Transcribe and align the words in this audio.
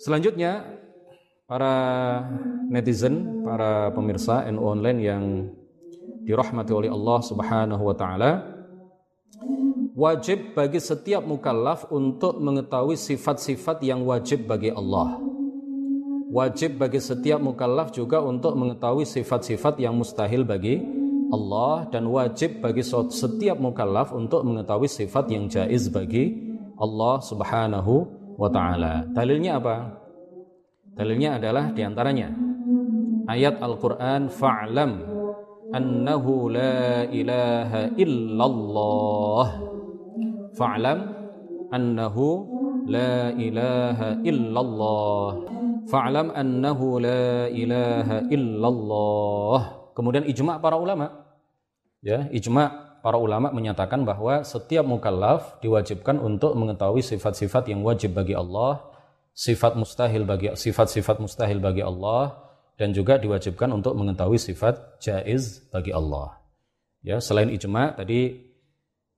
Selanjutnya 0.00 0.64
para 1.44 1.74
netizen, 2.72 3.44
para 3.44 3.92
pemirsa 3.92 4.48
NU 4.48 4.64
online 4.64 5.00
yang 5.02 5.24
dirahmati 6.22 6.72
oleh 6.72 6.88
Allah 6.88 7.18
Subhanahu 7.20 7.82
wa 7.82 7.96
taala 7.98 8.30
wajib 9.92 10.56
bagi 10.56 10.80
setiap 10.80 11.20
mukallaf 11.26 11.90
untuk 11.92 12.40
mengetahui 12.40 12.96
sifat-sifat 12.96 13.84
yang 13.84 14.08
wajib 14.08 14.48
bagi 14.48 14.72
Allah. 14.72 15.20
Wajib 16.32 16.80
bagi 16.80 16.96
setiap 16.96 17.44
mukallaf 17.44 17.92
juga 17.92 18.24
untuk 18.24 18.56
mengetahui 18.56 19.04
sifat-sifat 19.04 19.76
yang 19.76 19.92
mustahil 19.92 20.48
bagi 20.48 20.80
Allah 21.28 21.88
dan 21.92 22.08
wajib 22.08 22.64
bagi 22.64 22.80
setiap 22.84 23.60
mukallaf 23.60 24.16
untuk 24.16 24.40
mengetahui 24.44 24.88
sifat 24.88 25.28
yang 25.28 25.44
jaiz 25.48 25.92
bagi 25.92 26.40
Allah 26.80 27.20
Subhanahu 27.20 28.21
wa 28.36 28.48
taala. 28.48 29.06
Dalilnya 29.12 29.58
apa? 29.58 29.76
Dalilnya 30.92 31.40
adalah 31.40 31.72
di 31.72 31.80
antaranya 31.80 32.28
ayat 33.30 33.62
Al-Qur'an 33.62 34.28
fa'lam 34.28 34.92
annahu 35.72 36.52
la 36.52 37.08
ilaha 37.08 37.88
illallah 37.96 39.46
fa'lam 40.52 40.98
annahu 41.72 42.44
la 42.84 43.32
ilaha 43.32 44.20
illallah 44.20 45.30
fa'lam 45.88 46.28
annahu 46.34 47.00
la 47.00 47.48
ilaha 47.48 48.28
illallah 48.28 49.60
kemudian 49.96 50.28
ijma' 50.28 50.60
para 50.60 50.76
ulama 50.76 51.08
ya 52.04 52.28
ijma' 52.28 52.81
para 53.02 53.18
ulama 53.18 53.50
menyatakan 53.50 54.06
bahwa 54.06 54.46
setiap 54.46 54.86
mukallaf 54.86 55.58
diwajibkan 55.58 56.22
untuk 56.22 56.54
mengetahui 56.54 57.02
sifat-sifat 57.02 57.68
yang 57.68 57.82
wajib 57.82 58.14
bagi 58.14 58.38
Allah 58.38 58.92
sifat 59.32 59.74
mustahil 59.74 60.28
bagi 60.28 60.52
sifat-sifat 60.52 61.18
mustahil 61.18 61.58
bagi 61.58 61.80
Allah 61.82 62.36
dan 62.76 62.92
juga 62.92 63.16
diwajibkan 63.20 63.68
untuk 63.72 63.96
mengetahui 63.96 64.40
sifat 64.40 65.00
jaiz 65.00 65.64
bagi 65.72 65.92
Allah. 65.92 66.40
Ya 67.02 67.18
selain 67.18 67.50
ijma' 67.50 67.98
tadi 67.98 68.52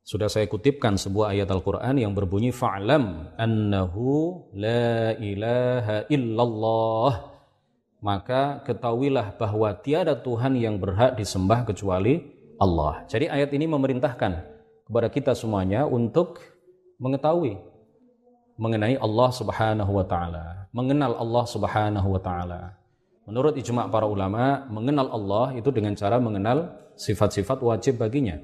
sudah 0.04 0.28
saya 0.28 0.44
kutipkan 0.48 1.00
sebuah 1.00 1.32
ayat 1.32 1.48
Al-Quran 1.48 1.96
yang 1.96 2.12
berbunyi 2.12 2.52
fa'lam 2.52 3.36
annahu 3.40 4.48
la 4.56 5.16
ilaha 5.16 6.04
illallah. 6.12 7.12
Maka 8.04 8.60
ketahuilah 8.68 9.40
bahwa 9.40 9.72
tiada 9.80 10.12
Tuhan 10.12 10.60
yang 10.60 10.76
berhak 10.76 11.16
disembah 11.16 11.64
kecuali 11.64 12.33
Allah. 12.60 13.06
Jadi 13.10 13.26
ayat 13.30 13.50
ini 13.52 13.66
memerintahkan 13.66 14.32
kepada 14.86 15.08
kita 15.10 15.32
semuanya 15.34 15.88
untuk 15.88 16.40
mengetahui 17.00 17.58
mengenai 18.54 18.94
Allah 18.98 19.30
Subhanahu 19.34 19.92
wa 19.98 20.06
taala, 20.06 20.70
mengenal 20.70 21.18
Allah 21.18 21.44
Subhanahu 21.50 22.08
wa 22.14 22.20
taala. 22.22 22.78
Menurut 23.24 23.56
ijma' 23.56 23.88
para 23.88 24.04
ulama, 24.04 24.68
mengenal 24.68 25.08
Allah 25.10 25.56
itu 25.56 25.72
dengan 25.72 25.96
cara 25.96 26.20
mengenal 26.20 26.76
sifat-sifat 26.94 27.58
wajib 27.64 27.98
baginya 27.98 28.38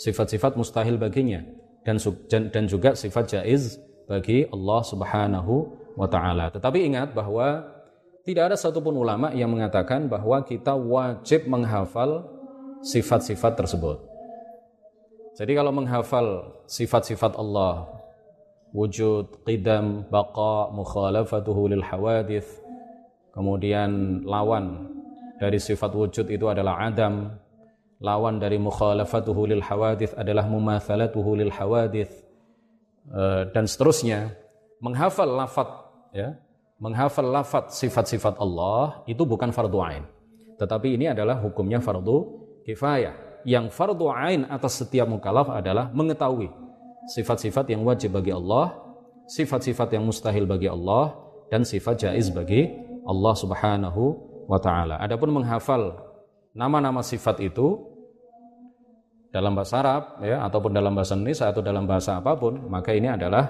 sifat-sifat 0.00 0.56
mustahil 0.56 0.96
baginya 0.96 1.44
dan 1.84 2.00
dan 2.48 2.64
juga 2.64 2.96
sifat 2.96 3.36
jaiz 3.36 3.76
bagi 4.08 4.48
Allah 4.48 4.80
Subhanahu 4.80 5.54
wa 5.94 6.08
taala. 6.08 6.48
Tetapi 6.48 6.88
ingat 6.88 7.12
bahwa 7.12 7.68
tidak 8.24 8.52
ada 8.52 8.56
satupun 8.56 8.96
ulama 8.96 9.28
yang 9.36 9.52
mengatakan 9.52 10.08
bahwa 10.08 10.40
kita 10.40 10.72
wajib 10.72 11.44
menghafal 11.44 12.39
sifat-sifat 12.84 13.56
tersebut. 13.56 13.98
Jadi 15.36 15.52
kalau 15.56 15.72
menghafal 15.72 16.52
sifat-sifat 16.68 17.36
Allah, 17.36 17.88
wujud, 18.76 19.44
qidam, 19.44 20.04
baqa, 20.08 20.68
mukhalafatuhu 20.74 21.72
lil 21.72 21.84
hawadith, 21.84 22.60
kemudian 23.32 24.20
lawan 24.26 24.90
dari 25.40 25.56
sifat 25.56 25.92
wujud 25.96 26.28
itu 26.28 26.44
adalah 26.50 26.84
adam, 26.84 27.40
lawan 28.00 28.40
dari 28.40 28.56
mukhalafatuhu 28.56 29.44
lil 29.44 29.62
hawadith 29.62 30.16
adalah 30.16 30.48
mumathalatuhu 30.48 31.36
lil 31.36 31.52
hawadith 31.52 32.24
eh, 33.12 33.42
dan 33.52 33.68
seterusnya 33.68 34.32
menghafal 34.80 35.28
lafat 35.28 35.68
ya 36.16 36.32
menghafal 36.80 37.28
lafat 37.28 37.76
sifat-sifat 37.76 38.40
Allah 38.40 39.04
itu 39.04 39.20
bukan 39.28 39.52
fardu 39.52 39.78
ain 39.84 40.04
tetapi 40.56 40.96
ini 40.96 41.12
adalah 41.12 41.36
hukumnya 41.44 41.76
fardu 41.76 42.39
kifayah. 42.70 43.42
Yang 43.42 43.72
fardu 43.72 44.06
ain 44.12 44.46
atas 44.46 44.84
setiap 44.84 45.08
mukallaf 45.08 45.50
adalah 45.50 45.88
mengetahui 45.90 46.52
sifat-sifat 47.08 47.72
yang 47.72 47.82
wajib 47.82 48.14
bagi 48.14 48.30
Allah 48.30 48.90
sifat-sifat 49.30 49.94
yang 49.94 50.02
mustahil 50.02 50.42
bagi 50.42 50.66
Allah 50.66 51.14
dan 51.54 51.62
sifat 51.62 52.02
jaiz 52.02 52.34
bagi 52.34 52.66
Allah 53.06 53.34
Subhanahu 53.38 54.02
wa 54.50 54.58
taala. 54.58 54.98
Adapun 54.98 55.30
menghafal 55.30 55.94
nama-nama 56.50 56.98
sifat 57.06 57.38
itu 57.38 57.78
dalam 59.30 59.54
bahasa 59.54 59.78
Arab 59.78 60.18
ya 60.26 60.42
ataupun 60.42 60.74
dalam 60.74 60.90
bahasa 60.90 61.14
Indonesia 61.14 61.46
atau 61.46 61.62
dalam 61.62 61.86
bahasa 61.86 62.18
apa 62.18 62.34
pun 62.34 62.58
maka 62.66 62.90
ini 62.90 63.06
adalah 63.06 63.46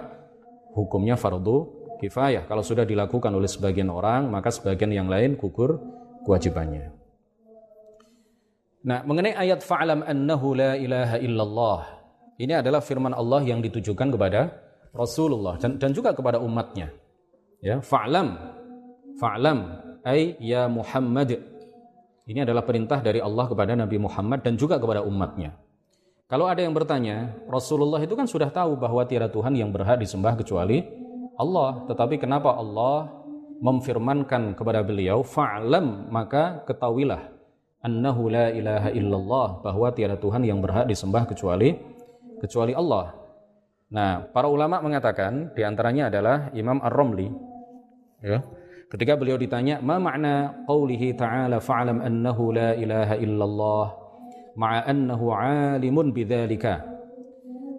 hukumnya 0.77 1.17
fardu 1.17 1.81
kifayah. 1.97 2.45
Kalau 2.45 2.61
sudah 2.61 2.85
dilakukan 2.85 3.33
oleh 3.33 3.49
sebagian 3.49 3.89
orang 3.89 4.29
maka 4.29 4.53
sebagian 4.53 4.93
yang 4.93 5.09
lain 5.09 5.41
gugur 5.41 5.81
kewajibannya 6.29 7.00
Nah, 8.81 9.05
mengenai 9.05 9.37
ayat 9.37 9.61
fa'lam 9.61 10.01
annahu 10.09 10.57
la 10.57 10.73
ilaha 10.81 11.21
illallah. 11.21 11.81
Ini 12.41 12.65
adalah 12.65 12.81
firman 12.81 13.13
Allah 13.13 13.45
yang 13.45 13.61
ditujukan 13.61 14.17
kepada 14.17 14.57
Rasulullah 14.97 15.61
dan, 15.61 15.77
dan 15.77 15.93
juga 15.93 16.17
kepada 16.17 16.41
umatnya. 16.41 16.89
Ya, 17.61 17.85
fa'lam. 17.85 18.41
Fa'lam 19.21 19.59
ay 20.01 20.41
ya 20.41 20.65
Muhammad. 20.65 21.37
Ini 22.25 22.49
adalah 22.49 22.65
perintah 22.65 23.05
dari 23.05 23.21
Allah 23.21 23.45
kepada 23.45 23.77
Nabi 23.77 24.01
Muhammad 24.01 24.41
dan 24.41 24.57
juga 24.57 24.81
kepada 24.81 25.05
umatnya. 25.05 25.61
Kalau 26.31 26.49
ada 26.49 26.63
yang 26.65 26.73
bertanya, 26.73 27.37
Rasulullah 27.51 28.01
itu 28.01 28.17
kan 28.17 28.25
sudah 28.25 28.49
tahu 28.49 28.81
bahwa 28.81 29.05
tiada 29.05 29.29
Tuhan 29.29 29.53
yang 29.61 29.69
berhak 29.69 30.01
disembah 30.01 30.41
kecuali 30.41 30.81
Allah. 31.37 31.85
Tetapi 31.85 32.17
kenapa 32.17 32.57
Allah 32.57 33.13
memfirmankan 33.61 34.57
kepada 34.57 34.81
beliau, 34.81 35.21
fa'lam 35.21 36.09
maka 36.09 36.65
ketahuilah 36.65 37.40
annahu 37.81 38.29
la 38.29 38.53
ilaha 38.53 38.89
illallah 38.93 39.65
bahwa 39.65 39.89
tiada 39.93 40.17
Tuhan 40.21 40.45
yang 40.45 40.61
berhak 40.61 40.89
disembah 40.89 41.25
kecuali 41.29 41.77
kecuali 42.41 42.73
Allah. 42.73 43.17
Nah, 43.91 44.23
para 44.31 44.47
ulama 44.47 44.79
mengatakan 44.81 45.51
di 45.53 45.67
antaranya 45.67 46.09
adalah 46.13 46.53
Imam 46.55 46.79
Ar-Romli 46.79 47.29
ya. 48.23 48.39
Ketika 48.91 49.15
beliau 49.15 49.39
ditanya, 49.39 49.79
"Ma 49.79 50.03
makna 50.03 50.67
qaulihi 50.67 51.15
ta'ala 51.15 51.63
fa'lam 51.63 52.03
annahu 52.03 52.51
la 52.51 52.75
ilaha 52.75 53.15
illallah?" 53.19 54.01
ma'a 54.59 54.87
annahu 54.87 55.31
alimun 55.35 56.11
bidzalika. 56.11 56.83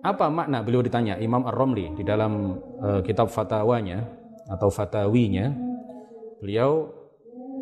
Apa 0.01 0.33
makna 0.33 0.65
beliau 0.65 0.81
ditanya 0.81 1.21
Imam 1.21 1.45
Ar-Romli 1.45 1.93
di 1.93 2.01
dalam 2.01 2.57
uh, 2.81 3.05
kitab 3.05 3.29
fatwanya 3.29 4.01
atau 4.49 4.73
fatawinya 4.73 5.53
beliau 6.41 6.89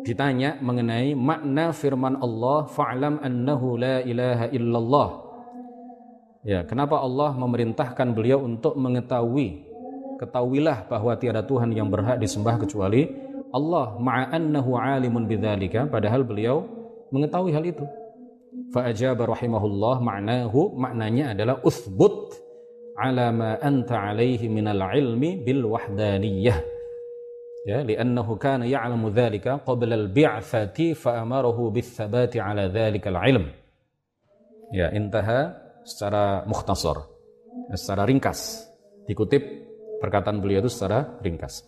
ditanya 0.02 0.56
mengenai 0.60 1.12
makna 1.12 1.72
firman 1.76 2.16
Allah 2.20 2.68
fa'lam 2.68 3.20
annahu 3.20 3.76
la 3.76 4.00
ilaha 4.04 4.46
illallah. 4.48 5.08
Ya, 6.40 6.64
kenapa 6.64 6.96
Allah 6.96 7.36
memerintahkan 7.36 8.16
beliau 8.16 8.40
untuk 8.40 8.72
mengetahui 8.80 9.68
ketahuilah 10.16 10.88
bahwa 10.88 11.12
tiada 11.16 11.44
Tuhan 11.44 11.72
yang 11.72 11.92
berhak 11.92 12.16
disembah 12.16 12.56
kecuali 12.60 13.08
Allah 13.52 13.96
ma'a 14.00 14.36
annahu 14.36 14.76
alimun 14.78 15.28
bidzalika 15.28 15.84
padahal 15.88 16.24
beliau 16.24 16.64
mengetahui 17.12 17.52
hal 17.52 17.64
itu. 17.66 17.84
Fa'ajaba 18.70 19.26
rahimahullah 19.26 19.98
maknahu 19.98 20.78
maknanya 20.78 21.34
adalah 21.34 21.58
uthbut 21.60 22.32
ala 22.94 23.34
ma 23.34 23.50
anta 23.58 24.14
alaihi 24.14 24.46
minal 24.46 24.80
ilmi 24.94 25.42
bil 25.42 25.66
wahdaniyah. 25.66 26.79
Ya, 27.68 27.84
li'annahu 27.84 28.40
kana 28.40 28.64
ya'lamu 28.64 29.12
dhalika 29.12 29.60
qabla 29.60 29.92
al-bi'athati 29.92 30.96
fa'amarahu 30.96 31.68
bis-sabati 31.68 32.40
ala 32.40 32.72
dhalika 32.72 33.12
al-ilm. 33.12 33.52
Ya, 34.72 34.88
intaha 34.96 35.56
secara 35.84 36.48
mukhtasar. 36.48 37.04
Secara 37.76 38.08
ringkas. 38.08 38.64
Dikutip 39.04 39.42
perkataan 40.00 40.40
beliau 40.40 40.64
itu 40.64 40.72
secara 40.72 41.20
ringkas. 41.20 41.66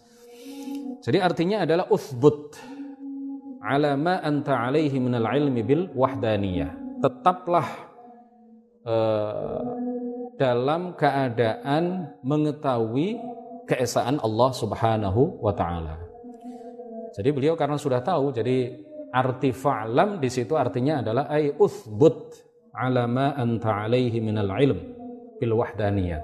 Jadi 1.02 1.18
artinya 1.18 1.66
adalah 1.66 1.90
uthbut 1.90 2.56
ala 3.62 3.94
ma 3.98 4.18
anta 4.22 4.58
alaihi 4.58 4.98
minal 4.98 5.26
ilmi 5.26 5.62
bil 5.62 5.90
wahdaniyah 5.94 6.82
tetaplah 7.02 7.66
uh, 8.86 9.62
dalam 10.38 10.94
keadaan 10.94 12.14
mengetahui 12.22 13.18
keesaan 13.72 14.20
Allah 14.20 14.50
Subhanahu 14.52 15.40
wa 15.40 15.52
taala. 15.56 15.96
Jadi 17.16 17.28
beliau 17.32 17.56
karena 17.56 17.80
sudah 17.80 18.04
tahu 18.04 18.32
jadi 18.32 18.72
arti 19.12 19.52
fa'lam 19.52 20.20
di 20.20 20.28
situ 20.32 20.56
artinya 20.56 21.04
adalah 21.04 21.28
ay 21.28 21.52
uthbut 21.56 22.32
ala 22.72 23.04
ma 23.04 23.36
anta 23.36 23.84
alaihi 23.84 24.20
minal 24.20 24.48
ilm 24.56 24.80
bil 25.36 25.52
wahdaniyah. 25.56 26.20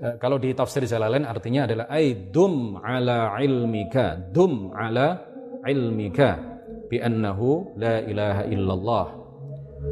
eh, 0.00 0.14
kalau 0.16 0.40
di 0.40 0.52
tafsir 0.56 0.84
Jalalain 0.88 1.24
artinya 1.28 1.68
adalah 1.68 1.86
ay 1.92 2.32
dum 2.32 2.80
ala 2.80 3.36
ilmika 3.40 4.16
dum 4.32 4.72
ala 4.72 5.20
ilmika 5.68 6.40
bi 6.88 6.96
annahu 7.00 7.76
la 7.76 8.00
ilaha 8.04 8.42
illallah 8.48 9.06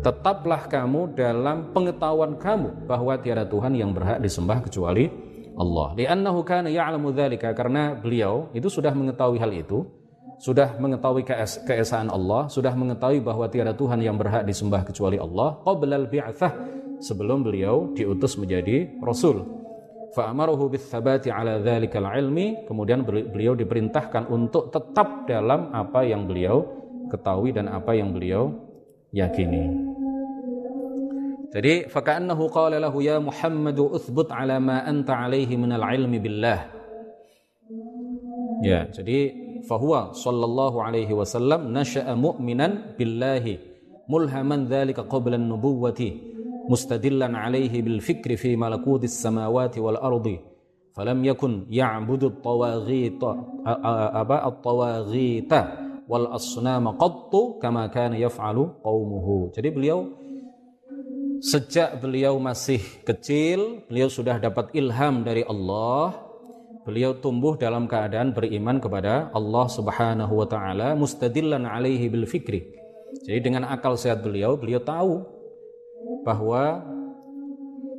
tetaplah 0.00 0.66
kamu 0.66 1.12
dalam 1.12 1.70
pengetahuan 1.76 2.40
kamu 2.40 2.88
bahwa 2.88 3.14
tiada 3.20 3.44
Tuhan 3.44 3.76
yang 3.76 3.92
berhak 3.92 4.18
disembah 4.24 4.64
kecuali 4.64 5.23
Allah. 5.54 5.94
Li'annahu 5.94 6.42
kana 6.42 6.68
ya'lamu 6.70 7.14
dzalika 7.14 7.54
karena 7.54 7.94
beliau 7.94 8.50
itu 8.54 8.66
sudah 8.66 8.90
mengetahui 8.90 9.38
hal 9.38 9.50
itu, 9.54 9.86
sudah 10.42 10.76
mengetahui 10.82 11.22
keesaan 11.66 12.10
Allah, 12.10 12.50
sudah 12.50 12.74
mengetahui 12.74 13.22
bahwa 13.22 13.46
tiada 13.46 13.72
Tuhan 13.72 14.02
yang 14.02 14.18
berhak 14.18 14.42
disembah 14.42 14.82
kecuali 14.82 15.16
Allah 15.16 15.62
qabla 15.62 15.94
al-bi'tsah 16.04 16.52
sebelum 16.98 17.46
beliau 17.46 17.94
diutus 17.94 18.34
menjadi 18.34 18.98
rasul. 18.98 19.46
Fa'amaruhu 20.14 20.70
bitsabati 20.70 21.30
ala 21.30 21.58
dzalikal 21.58 22.06
ilmi, 22.06 22.66
kemudian 22.70 23.02
beliau 23.06 23.58
diperintahkan 23.58 24.30
untuk 24.30 24.70
tetap 24.70 25.26
dalam 25.26 25.74
apa 25.74 26.06
yang 26.06 26.30
beliau 26.30 26.62
ketahui 27.10 27.50
dan 27.50 27.66
apa 27.66 27.98
yang 27.98 28.14
beliau 28.14 28.54
yakini. 29.10 29.93
Jadi 31.54 31.86
faka'annahu 31.86 32.50
qala 32.50 32.82
lahu 32.82 32.98
ya 32.98 33.22
Muhammad 33.22 33.78
uthbut 33.78 34.26
ala 34.34 34.58
ma 34.58 34.82
anta 34.82 35.14
alaihi 35.14 35.54
minal 35.54 35.86
ilmi 35.86 36.18
billah. 36.18 36.66
Ya, 38.66 38.90
jadi 38.90 39.30
fahuwa 39.62 40.10
sallallahu 40.18 40.82
alaihi 40.82 41.14
wasallam 41.14 41.70
nasha'a 41.70 42.18
mu'minan 42.18 42.98
billahi 42.98 43.62
mulhaman 44.10 44.66
dzalika 44.66 45.06
qabla 45.06 45.38
an-nubuwwati 45.38 46.34
mustadillan 46.66 47.38
alaihi 47.38 47.86
bil 47.86 48.02
fikri 48.02 48.34
fi 48.34 48.58
malakutis 48.58 49.14
samawati 49.14 49.78
wal 49.78 50.00
ardi 50.00 50.42
yakun 50.98 51.70
ya'budu 51.70 52.34
at-tawaghita 52.34 53.30
aba 54.10 54.42
at-tawaghita 54.42 55.60
wal 56.10 56.34
asnama 56.34 56.98
qattu 56.98 57.62
kama 57.62 57.88
kana 57.94 58.18
yaf'alu 58.18 58.80
qaumuhu. 58.82 59.54
Jadi 59.54 59.68
beliau 59.70 60.23
Sejak 61.44 62.00
beliau 62.00 62.40
masih 62.40 62.80
kecil, 63.04 63.84
beliau 63.84 64.08
sudah 64.08 64.40
dapat 64.40 64.72
ilham 64.72 65.20
dari 65.20 65.44
Allah. 65.44 66.16
Beliau 66.88 67.12
tumbuh 67.20 67.60
dalam 67.60 67.84
keadaan 67.84 68.32
beriman 68.32 68.80
kepada 68.80 69.28
Allah 69.28 69.66
Subhanahu 69.68 70.40
wa 70.40 70.48
taala 70.48 70.96
mustadillan 70.96 71.68
alaihi 71.68 72.08
bil 72.08 72.24
fikri. 72.24 72.64
Jadi 73.28 73.44
dengan 73.44 73.68
akal 73.68 73.92
sehat 74.00 74.24
beliau, 74.24 74.56
beliau 74.56 74.80
tahu 74.80 75.20
bahwa 76.24 76.80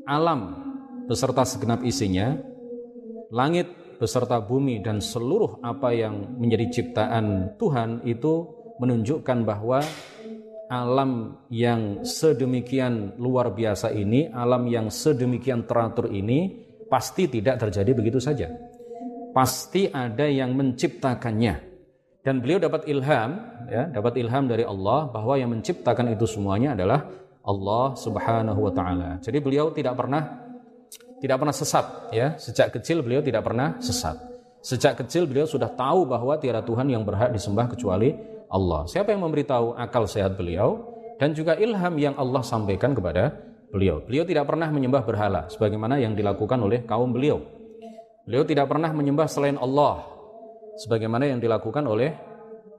alam 0.09 0.41
beserta 1.05 1.45
segenap 1.45 1.85
isinya, 1.85 2.41
langit 3.29 3.69
beserta 4.01 4.41
bumi 4.41 4.81
dan 4.81 5.05
seluruh 5.05 5.61
apa 5.61 5.93
yang 5.93 6.33
menjadi 6.41 6.81
ciptaan 6.81 7.53
Tuhan 7.61 8.01
itu 8.09 8.49
menunjukkan 8.81 9.45
bahwa 9.45 9.85
alam 10.65 11.41
yang 11.53 12.01
sedemikian 12.01 13.17
luar 13.21 13.53
biasa 13.53 13.93
ini, 13.93 14.29
alam 14.33 14.65
yang 14.65 14.89
sedemikian 14.89 15.69
teratur 15.69 16.09
ini 16.09 16.65
pasti 16.89 17.29
tidak 17.29 17.61
terjadi 17.61 17.91
begitu 17.93 18.17
saja. 18.17 18.49
Pasti 19.35 19.91
ada 19.91 20.25
yang 20.25 20.55
menciptakannya. 20.55 21.75
Dan 22.25 22.41
beliau 22.41 22.57
dapat 22.57 22.89
ilham, 22.89 23.37
ya, 23.69 23.85
dapat 23.93 24.17
ilham 24.17 24.49
dari 24.49 24.65
Allah 24.65 25.05
bahwa 25.13 25.37
yang 25.37 25.53
menciptakan 25.53 26.17
itu 26.17 26.25
semuanya 26.25 26.73
adalah 26.73 27.05
Allah 27.45 27.93
Subhanahu 27.93 28.59
wa 28.65 28.73
taala. 28.73 29.09
Jadi 29.21 29.37
beliau 29.37 29.69
tidak 29.69 29.93
pernah 29.93 30.45
tidak 31.21 31.37
pernah 31.37 31.55
sesat, 31.55 31.85
ya. 32.09 32.33
Sejak 32.41 32.73
kecil 32.73 33.05
beliau 33.05 33.21
tidak 33.21 33.45
pernah 33.45 33.77
sesat. 33.77 34.17
Sejak 34.65 34.97
kecil 34.97 35.29
beliau 35.29 35.45
sudah 35.45 35.69
tahu 35.69 36.09
bahwa 36.09 36.33
tiada 36.41 36.65
Tuhan 36.65 36.89
yang 36.89 37.05
berhak 37.05 37.29
disembah 37.29 37.69
kecuali 37.69 38.34
Allah. 38.55 38.87
Siapa 38.87 39.11
yang 39.11 39.27
memberitahu 39.27 39.75
akal 39.75 40.07
sehat 40.07 40.39
beliau 40.39 40.95
dan 41.19 41.35
juga 41.35 41.59
ilham 41.59 41.91
yang 41.99 42.15
Allah 42.15 42.39
sampaikan 42.39 42.95
kepada 42.95 43.35
beliau. 43.67 43.99
Beliau 43.99 44.23
tidak 44.23 44.47
pernah 44.47 44.71
menyembah 44.71 45.03
berhala 45.03 45.51
sebagaimana 45.51 45.99
yang 45.99 46.15
dilakukan 46.15 46.55
oleh 46.63 46.87
kaum 46.87 47.11
beliau. 47.11 47.43
Beliau 48.23 48.47
tidak 48.47 48.71
pernah 48.71 48.89
menyembah 48.95 49.27
selain 49.27 49.59
Allah 49.59 50.07
sebagaimana 50.79 51.27
yang 51.27 51.43
dilakukan 51.43 51.83
oleh 51.83 52.15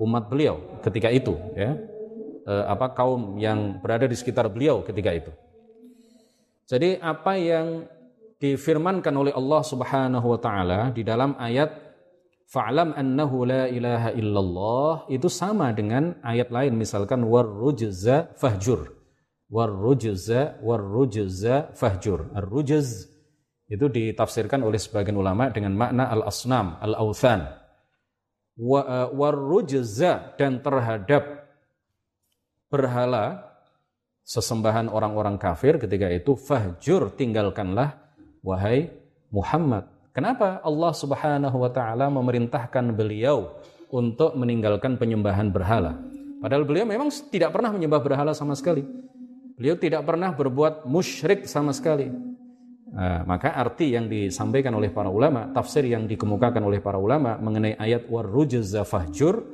umat 0.01 0.33
beliau 0.33 0.81
ketika 0.81 1.13
itu 1.13 1.37
ya. 1.53 1.77
E, 2.47 2.55
apa 2.67 2.97
kaum 2.97 3.37
yang 3.37 3.79
berada 3.79 4.09
di 4.09 4.17
sekitar 4.17 4.49
beliau 4.49 4.81
ketika 4.81 5.13
itu. 5.13 5.33
Jadi 6.67 6.99
apa 6.99 7.39
yang 7.39 7.87
difirmankan 8.37 9.15
oleh 9.15 9.33
Allah 9.33 9.63
Subhanahu 9.63 10.27
wa 10.35 10.41
taala 10.41 10.91
di 10.91 11.07
dalam 11.07 11.39
ayat 11.39 11.86
fa'lam 12.51 12.95
annahu 12.95 13.47
la 13.47 13.71
ilaha 13.71 14.11
illallah. 14.15 14.93
Itu 15.11 15.27
sama 15.31 15.71
dengan 15.75 16.19
ayat 16.23 16.51
lain 16.51 16.79
misalkan 16.79 17.27
warrujza 17.27 18.35
fahjur. 18.39 18.95
Warrujza 19.47 20.59
warrujza 20.63 21.71
fahjur. 21.75 22.35
Ar-rujz. 22.35 23.07
Itu 23.67 23.91
ditafsirkan 23.91 24.63
oleh 24.63 24.79
sebagian 24.79 25.19
ulama 25.19 25.51
dengan 25.51 25.75
makna 25.75 26.07
al-asnam 26.07 26.79
al-authan 26.79 27.67
uh, 28.61 29.09
warrujza 29.13 30.35
dan 30.39 30.63
terhadap 30.63 31.51
berhala 32.71 33.47
sesembahan 34.27 34.91
orang-orang 34.91 35.39
kafir 35.39 35.79
ketika 35.79 36.11
itu 36.11 36.35
fahjur 36.35 37.15
tinggalkanlah 37.15 37.95
wahai 38.43 38.91
Muhammad 39.31 39.87
Kenapa 40.17 40.65
Allah 40.65 40.97
Subhanahu 40.97 41.61
wa 41.61 41.69
taala 41.69 42.09
memerintahkan 42.09 42.89
beliau 42.97 43.53
untuk 43.93 44.33
meninggalkan 44.33 44.97
penyembahan 44.97 45.53
berhala? 45.53 46.01
Padahal 46.41 46.65
beliau 46.65 46.89
memang 46.89 47.13
tidak 47.29 47.53
pernah 47.53 47.69
menyembah 47.69 48.01
berhala 48.01 48.33
sama 48.33 48.57
sekali. 48.57 48.81
Beliau 49.61 49.77
tidak 49.77 50.09
pernah 50.09 50.33
berbuat 50.33 50.89
musyrik 50.89 51.45
sama 51.45 51.77
sekali. 51.77 52.09
Nah, 52.97 53.29
maka 53.29 53.53
arti 53.61 53.93
yang 53.93 54.09
disampaikan 54.09 54.73
oleh 54.73 54.89
para 54.89 55.13
ulama, 55.13 55.53
tafsir 55.53 55.85
yang 55.85 56.09
dikemukakan 56.09 56.65
oleh 56.65 56.81
para 56.81 56.97
ulama 56.97 57.37
mengenai 57.37 57.77
ayat 57.77 58.09
warrujza 58.09 58.89
fahjur 58.89 59.45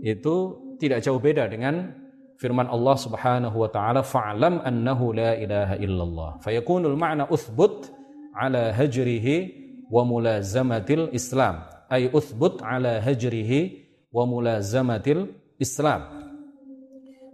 itu 0.00 0.36
tidak 0.80 1.04
jauh 1.04 1.20
beda 1.20 1.44
dengan 1.52 1.92
firman 2.40 2.64
Allah 2.64 2.96
Subhanahu 2.96 3.60
wa 3.60 3.68
taala 3.68 4.00
fa'lam 4.00 4.64
annahu 4.64 5.12
la 5.12 5.36
ilaha 5.36 5.76
illallah. 5.76 6.30
Fayakunul 6.40 6.96
ma'na 6.96 7.28
uthbut 7.28 7.92
ala 8.32 8.72
hajrihi 8.72 9.67
wa 9.88 10.02
mulazamatil 10.04 11.10
Islam 11.16 11.64
ay 11.88 12.12
uthbut 12.12 12.60
ala 12.64 13.00
hajrihi 13.00 13.88
wa 14.12 14.24
mulazamatil 14.28 15.32
Islam 15.56 16.28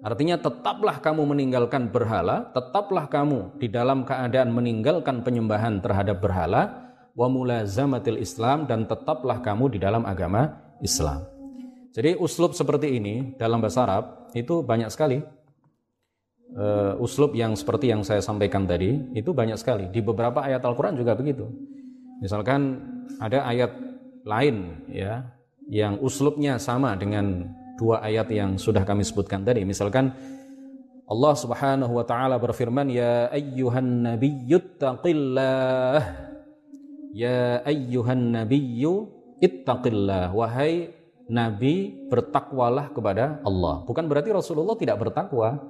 Artinya 0.05 0.37
tetaplah 0.37 1.01
kamu 1.01 1.25
meninggalkan 1.33 1.89
berhala, 1.89 2.53
tetaplah 2.53 3.09
kamu 3.09 3.57
di 3.57 3.73
dalam 3.73 4.05
keadaan 4.05 4.53
meninggalkan 4.53 5.25
penyembahan 5.25 5.81
terhadap 5.81 6.21
berhala, 6.21 6.93
wa 7.17 7.25
mulazamatil 7.25 8.21
Islam 8.21 8.69
dan 8.69 8.85
tetaplah 8.85 9.41
kamu 9.41 9.73
di 9.73 9.79
dalam 9.81 10.05
agama 10.05 10.61
Islam. 10.85 11.25
Jadi 11.97 12.21
uslub 12.21 12.53
seperti 12.53 13.01
ini 13.01 13.33
dalam 13.41 13.65
bahasa 13.65 13.89
Arab 13.89 14.05
itu 14.37 14.61
banyak 14.61 14.93
sekali. 14.93 15.25
Uh, 16.55 17.01
uslub 17.01 17.33
yang 17.33 17.57
seperti 17.57 17.89
yang 17.89 18.05
saya 18.05 18.21
sampaikan 18.21 18.69
tadi 18.69 19.09
itu 19.17 19.33
banyak 19.33 19.57
sekali. 19.57 19.89
Di 19.89 20.05
beberapa 20.05 20.45
ayat 20.45 20.61
Al-Quran 20.61 21.01
juga 21.01 21.17
begitu. 21.17 21.49
Misalkan 22.25 22.81
ada 23.21 23.45
ayat 23.45 23.77
lain 24.25 24.89
ya 24.89 25.29
yang 25.69 26.01
uslubnya 26.01 26.57
sama 26.57 26.97
dengan 26.97 27.53
dua 27.77 28.01
ayat 28.01 28.33
yang 28.33 28.57
sudah 28.57 28.81
kami 28.81 29.05
sebutkan 29.05 29.45
tadi. 29.45 29.61
Misalkan 29.69 30.09
Allah 31.05 31.35
Subhanahu 31.37 32.01
wa 32.01 32.05
taala 32.09 32.41
berfirman 32.41 32.89
ya 32.89 33.29
ayyuhan 33.29 34.09
nabiyyu 34.09 34.81
taqillah 34.81 36.01
ya 37.13 37.61
ayyuhan 37.61 38.33
nabiyyu 38.33 39.13
ittaqillah 39.45 40.33
wahai 40.33 40.97
nabi 41.29 42.09
bertakwalah 42.09 42.89
kepada 42.93 43.45
Allah. 43.45 43.85
Bukan 43.85 44.09
berarti 44.09 44.33
Rasulullah 44.33 44.77
tidak 44.81 44.97
bertakwa. 44.97 45.61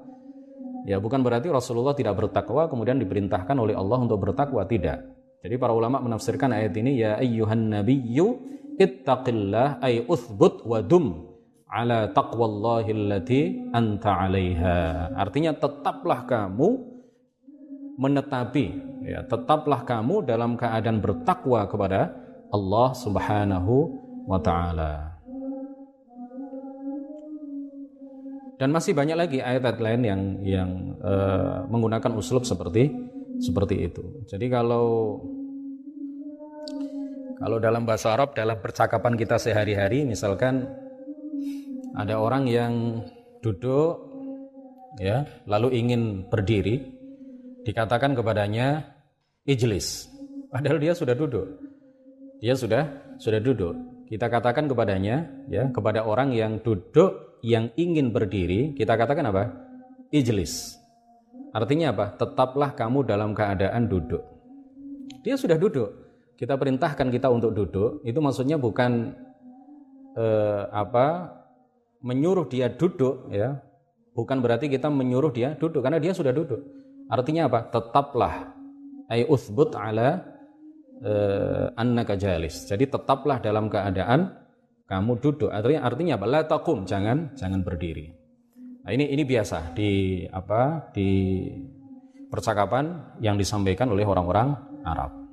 Ya, 0.84 1.00
bukan 1.00 1.24
berarti 1.24 1.48
Rasulullah 1.48 1.96
tidak 1.96 2.12
bertakwa 2.20 2.68
kemudian 2.68 3.00
diperintahkan 3.00 3.56
oleh 3.56 3.72
Allah 3.72 4.04
untuk 4.04 4.20
bertakwa, 4.20 4.68
tidak. 4.68 5.00
Jadi 5.44 5.60
para 5.60 5.76
ulama 5.76 6.00
menafsirkan 6.00 6.56
ayat 6.56 6.72
ini 6.80 7.04
ya 7.04 7.20
ayyuhan 7.20 7.68
nabiyyu 7.68 8.40
ittaqillah 8.80 9.76
ay 9.84 10.08
uthbut 10.08 10.64
wa 10.64 10.80
dum 10.80 11.36
ala 11.68 12.08
taqwallahi 12.08 12.88
allati 12.96 13.52
anta 13.76 14.24
'alaiha. 14.24 15.12
Artinya 15.12 15.52
tetaplah 15.52 16.24
kamu 16.24 16.68
menetapi 18.00 18.66
ya 19.04 19.20
tetaplah 19.28 19.84
kamu 19.84 20.24
dalam 20.24 20.56
keadaan 20.56 21.04
bertakwa 21.04 21.68
kepada 21.68 22.16
Allah 22.48 22.96
Subhanahu 22.96 24.00
wa 24.24 24.40
taala. 24.40 25.12
Dan 28.56 28.72
masih 28.72 28.96
banyak 28.96 29.18
lagi 29.18 29.38
ayat-ayat 29.44 29.76
lain 29.76 30.02
yang 30.08 30.22
yang 30.40 30.70
uh, 31.04 31.68
menggunakan 31.68 32.16
uslub 32.16 32.48
seperti 32.48 33.12
seperti 33.42 33.90
itu. 33.90 34.24
Jadi 34.30 34.46
kalau 34.46 35.18
Kalau 37.34 37.58
dalam 37.58 37.82
bahasa 37.82 38.14
Arab, 38.14 38.38
dalam 38.38 38.62
percakapan 38.62 39.18
kita 39.18 39.42
sehari-hari, 39.42 40.06
misalkan 40.06 40.70
ada 41.98 42.22
orang 42.22 42.46
yang 42.46 43.02
duduk, 43.42 43.98
ya, 45.02 45.26
lalu 45.50 45.74
ingin 45.74 46.30
berdiri, 46.30 46.94
dikatakan 47.66 48.14
kepadanya 48.14 48.86
ijlis. 49.42 50.06
Padahal 50.46 50.78
dia 50.78 50.94
sudah 50.94 51.18
duduk. 51.18 51.58
Dia 52.38 52.54
sudah 52.54 53.16
sudah 53.18 53.42
duduk. 53.42 53.74
Kita 54.06 54.30
katakan 54.30 54.70
kepadanya, 54.70 55.26
ya, 55.50 55.66
kepada 55.74 56.06
orang 56.06 56.30
yang 56.30 56.62
duduk 56.62 57.42
yang 57.42 57.74
ingin 57.74 58.14
berdiri, 58.14 58.78
kita 58.78 58.94
katakan 58.94 59.34
apa? 59.34 59.50
Ijlis. 60.14 60.78
Artinya 61.50 61.90
apa? 61.90 62.14
Tetaplah 62.14 62.78
kamu 62.78 63.02
dalam 63.02 63.34
keadaan 63.34 63.90
duduk. 63.90 64.22
Dia 65.26 65.34
sudah 65.34 65.58
duduk 65.58 66.03
kita 66.34 66.58
perintahkan 66.58 67.08
kita 67.14 67.30
untuk 67.30 67.54
duduk 67.54 68.02
itu 68.02 68.18
maksudnya 68.18 68.58
bukan 68.58 69.14
eh, 70.18 70.62
apa 70.70 71.30
menyuruh 72.02 72.46
dia 72.50 72.70
duduk 72.70 73.30
ya. 73.30 73.58
Bukan 74.14 74.38
berarti 74.38 74.70
kita 74.70 74.86
menyuruh 74.86 75.34
dia 75.34 75.58
duduk 75.58 75.82
karena 75.82 75.98
dia 75.98 76.14
sudah 76.14 76.30
duduk. 76.30 76.62
Artinya 77.10 77.50
apa? 77.50 77.66
Tetaplah. 77.66 78.54
Ay 79.10 79.26
uthbut 79.26 79.74
ala 79.74 80.22
eh, 81.02 81.66
annaka 81.74 82.14
jalis. 82.14 82.66
Jadi 82.66 82.86
tetaplah 82.90 83.42
dalam 83.42 83.66
keadaan 83.66 84.30
kamu 84.86 85.18
duduk. 85.18 85.50
Artinya 85.50 85.80
artinya 85.86 86.12
apa? 86.18 86.26
La 86.30 86.42
taqum 86.46 86.86
jangan 86.86 87.34
jangan 87.34 87.66
berdiri. 87.66 88.14
Nah 88.84 88.90
ini 88.92 89.10
ini 89.10 89.22
biasa 89.26 89.74
di 89.74 90.22
apa 90.28 90.92
di 90.92 91.10
percakapan 92.28 93.18
yang 93.22 93.34
disampaikan 93.40 93.90
oleh 93.90 94.04
orang-orang 94.04 94.54
Arab 94.84 95.23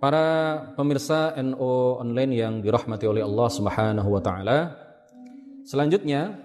Para 0.00 0.56
pemirsa 0.80 1.36
NO 1.44 2.00
online 2.00 2.32
yang 2.32 2.64
dirahmati 2.64 3.04
oleh 3.04 3.20
Allah 3.20 3.48
Subhanahu 3.52 4.08
wa 4.08 4.22
taala. 4.24 4.72
Selanjutnya 5.68 6.40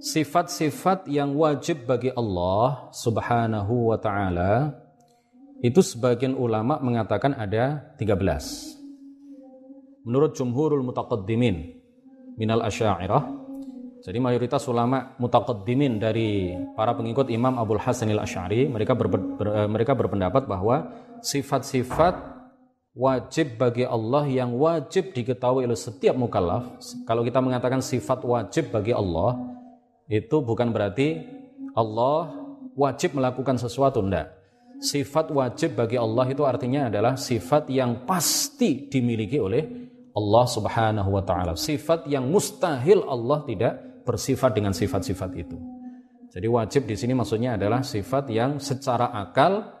sifat-sifat 0.00 1.04
yang 1.12 1.36
wajib 1.36 1.84
bagi 1.84 2.08
Allah 2.16 2.88
Subhanahu 2.96 3.92
wa 3.92 4.00
taala 4.00 4.72
itu 5.60 5.84
sebagian 5.84 6.32
ulama 6.32 6.80
mengatakan 6.80 7.36
ada 7.36 7.92
13. 8.00 10.08
Menurut 10.08 10.32
jumhurul 10.32 10.80
mutaqaddimin 10.80 11.76
minal 12.40 12.64
asy'ariyah 12.64 13.44
jadi 14.00 14.16
mayoritas 14.22 14.64
ulama 14.70 15.18
mutaqaddimin 15.18 15.98
dari 15.98 16.54
para 16.72 16.94
pengikut 16.94 17.26
Imam 17.32 17.58
Abdul 17.58 17.82
Hasan 17.82 18.12
al-Asy'ari 18.12 18.70
mereka 18.70 18.94
ber, 18.94 19.10
ber, 19.10 19.66
mereka 19.66 19.98
berpendapat 19.98 20.46
bahwa 20.46 20.94
sifat-sifat 21.26 22.35
wajib 22.96 23.60
bagi 23.60 23.84
Allah 23.84 24.24
yang 24.24 24.56
wajib 24.56 25.12
diketahui 25.12 25.68
oleh 25.68 25.76
setiap 25.76 26.16
mukallaf. 26.16 26.80
Kalau 27.04 27.20
kita 27.20 27.44
mengatakan 27.44 27.84
sifat 27.84 28.24
wajib 28.24 28.72
bagi 28.72 28.96
Allah, 28.96 29.36
itu 30.08 30.40
bukan 30.40 30.72
berarti 30.72 31.20
Allah 31.76 32.32
wajib 32.72 33.20
melakukan 33.20 33.60
sesuatu, 33.60 34.00
enggak. 34.00 34.32
Sifat 34.80 35.28
wajib 35.28 35.76
bagi 35.76 36.00
Allah 36.00 36.24
itu 36.32 36.44
artinya 36.48 36.88
adalah 36.88 37.16
sifat 37.20 37.68
yang 37.68 38.08
pasti 38.08 38.88
dimiliki 38.88 39.36
oleh 39.40 39.64
Allah 40.16 40.44
Subhanahu 40.48 41.12
wa 41.12 41.24
taala. 41.24 41.52
Sifat 41.52 42.08
yang 42.08 42.28
mustahil 42.32 43.04
Allah 43.04 43.44
tidak 43.44 44.04
bersifat 44.08 44.56
dengan 44.56 44.72
sifat-sifat 44.72 45.30
itu. 45.36 45.56
Jadi 46.32 46.48
wajib 46.48 46.84
di 46.84 46.96
sini 46.96 47.16
maksudnya 47.16 47.56
adalah 47.56 47.80
sifat 47.80 48.28
yang 48.32 48.60
secara 48.60 49.12
akal 49.12 49.75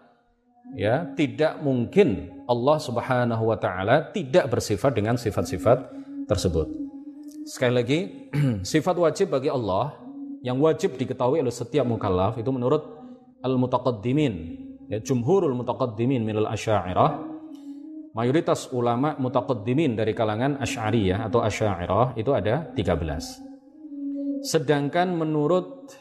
ya 0.76 1.08
tidak 1.16 1.58
mungkin 1.64 2.30
Allah 2.46 2.78
Subhanahu 2.78 3.50
wa 3.50 3.58
taala 3.58 4.12
tidak 4.12 4.52
bersifat 4.52 4.94
dengan 4.94 5.16
sifat-sifat 5.16 5.90
tersebut. 6.28 6.68
Sekali 7.48 7.72
lagi, 7.74 8.00
sifat 8.76 8.94
wajib 9.00 9.32
bagi 9.32 9.50
Allah 9.50 9.96
yang 10.44 10.60
wajib 10.60 10.94
diketahui 11.00 11.40
oleh 11.42 11.50
setiap 11.50 11.88
mukallaf 11.88 12.38
itu 12.38 12.50
menurut 12.52 12.84
al-mutaqaddimin, 13.42 14.34
ya 14.92 15.00
jumhurul 15.02 15.56
mutaqaddimin 15.56 16.22
minal 16.22 16.46
asy'ariyah, 16.52 17.36
mayoritas 18.16 18.72
ulama 18.72 19.12
mutaqaddimin 19.20 19.92
dari 19.92 20.16
kalangan 20.16 20.56
Asy'ariyah 20.56 21.28
atau 21.28 21.44
Asy'ariyah 21.44 22.16
itu 22.16 22.32
ada 22.32 22.72
13. 22.72 24.40
Sedangkan 24.40 25.12
menurut 25.12 25.92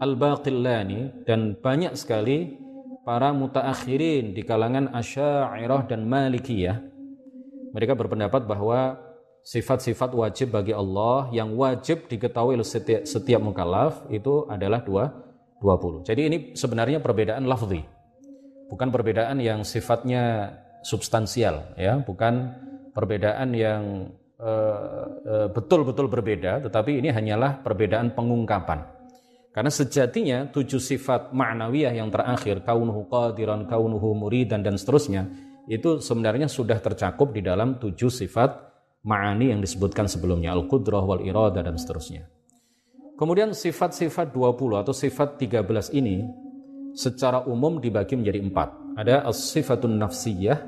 Al-Baqillani 0.00 1.26
dan 1.26 1.58
banyak 1.58 1.92
sekali 1.98 2.56
para 3.06 3.32
mutaakhirin 3.32 4.36
di 4.36 4.42
kalangan 4.44 4.92
Asy'ariyah 4.92 5.88
dan 5.88 6.04
Malikiyah 6.04 6.90
mereka 7.70 7.94
berpendapat 7.94 8.44
bahwa 8.44 8.98
sifat-sifat 9.46 10.12
wajib 10.12 10.52
bagi 10.52 10.74
Allah 10.74 11.30
yang 11.32 11.54
wajib 11.56 12.10
diketahui 12.10 12.58
oleh 12.60 12.66
setiap, 12.66 13.06
setiap 13.08 13.40
mukallaf 13.40 14.04
itu 14.12 14.44
adalah 14.50 14.84
dua, 14.84 15.10
20. 15.62 16.04
Jadi 16.08 16.20
ini 16.26 16.36
sebenarnya 16.52 17.00
perbedaan 17.00 17.46
lafzi. 17.48 17.80
Bukan 18.68 18.88
perbedaan 18.94 19.42
yang 19.42 19.66
sifatnya 19.66 20.54
substansial 20.86 21.74
ya, 21.74 21.98
bukan 22.00 22.54
perbedaan 22.94 23.50
yang 23.52 23.82
eh, 24.38 25.06
eh, 25.26 25.48
betul-betul 25.50 26.06
uh, 26.06 26.10
uh, 26.10 26.14
berbeda, 26.14 26.52
tetapi 26.70 27.02
ini 27.02 27.10
hanyalah 27.10 27.60
perbedaan 27.60 28.14
pengungkapan. 28.14 28.99
Karena 29.50 29.70
sejatinya 29.70 30.46
tujuh 30.54 30.78
sifat 30.78 31.34
ma'nawiyah 31.34 31.98
yang 31.98 32.06
terakhir, 32.14 32.62
kaunuhu 32.62 33.10
qadiran, 33.10 33.66
kaunuhu 33.66 34.14
muridan 34.14 34.62
dan 34.62 34.78
seterusnya, 34.78 35.26
itu 35.66 35.98
sebenarnya 35.98 36.46
sudah 36.46 36.78
tercakup 36.78 37.34
di 37.34 37.42
dalam 37.42 37.82
tujuh 37.82 38.10
sifat 38.10 38.70
ma'ani 39.02 39.50
yang 39.50 39.58
disebutkan 39.58 40.06
sebelumnya, 40.06 40.54
al-qudrah 40.54 41.02
wal 41.02 41.22
irada 41.26 41.66
dan 41.66 41.74
seterusnya. 41.74 42.30
Kemudian 43.18 43.52
sifat-sifat 43.52 44.32
20 44.32 44.80
atau 44.80 44.94
sifat 44.96 45.36
13 45.36 45.92
ini 45.98 46.24
secara 46.96 47.44
umum 47.44 47.76
dibagi 47.82 48.16
menjadi 48.16 48.40
empat. 48.40 48.68
Ada 48.96 49.28
as-sifatun 49.28 49.98
nafsiyah, 49.98 50.58